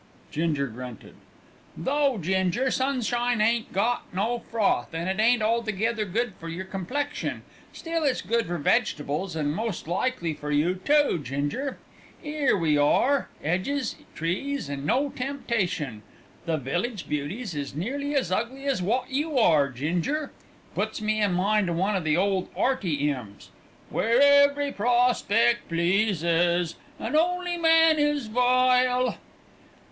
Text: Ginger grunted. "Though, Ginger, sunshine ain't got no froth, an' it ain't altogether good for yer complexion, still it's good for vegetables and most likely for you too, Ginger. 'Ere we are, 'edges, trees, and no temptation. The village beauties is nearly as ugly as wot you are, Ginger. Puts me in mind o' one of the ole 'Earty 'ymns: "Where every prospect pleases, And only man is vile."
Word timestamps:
Ginger 0.31 0.65
grunted. 0.65 1.13
"Though, 1.77 2.17
Ginger, 2.17 2.71
sunshine 2.71 3.39
ain't 3.39 3.71
got 3.71 4.11
no 4.11 4.39
froth, 4.49 4.95
an' 4.95 5.07
it 5.07 5.19
ain't 5.19 5.43
altogether 5.43 6.05
good 6.05 6.33
for 6.39 6.49
yer 6.49 6.63
complexion, 6.63 7.43
still 7.71 8.03
it's 8.03 8.23
good 8.23 8.47
for 8.47 8.57
vegetables 8.57 9.35
and 9.35 9.53
most 9.55 9.87
likely 9.87 10.33
for 10.33 10.49
you 10.49 10.73
too, 10.73 11.19
Ginger. 11.23 11.77
'Ere 12.23 12.57
we 12.57 12.79
are, 12.79 13.29
'edges, 13.43 13.95
trees, 14.15 14.69
and 14.69 14.87
no 14.87 15.09
temptation. 15.09 16.01
The 16.47 16.57
village 16.57 17.07
beauties 17.07 17.53
is 17.53 17.75
nearly 17.75 18.15
as 18.15 18.31
ugly 18.31 18.65
as 18.65 18.81
wot 18.81 19.11
you 19.11 19.37
are, 19.37 19.69
Ginger. 19.69 20.31
Puts 20.73 20.99
me 20.99 21.21
in 21.21 21.33
mind 21.33 21.69
o' 21.69 21.73
one 21.73 21.95
of 21.95 22.03
the 22.03 22.17
ole 22.17 22.49
'Earty 22.59 23.01
'ymns: 23.07 23.51
"Where 23.91 24.19
every 24.19 24.71
prospect 24.71 25.69
pleases, 25.69 26.73
And 26.99 27.15
only 27.15 27.55
man 27.57 27.99
is 27.99 28.25
vile." 28.25 29.17